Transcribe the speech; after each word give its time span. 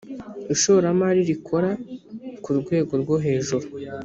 ishoramari 0.53 1.19
rikora 1.29 1.69
kurwego 2.43 2.93
rwohejuru. 3.01 3.67